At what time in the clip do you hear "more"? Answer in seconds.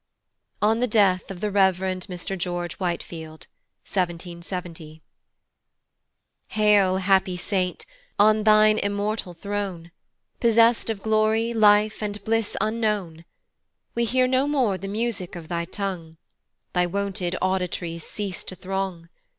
14.47-14.79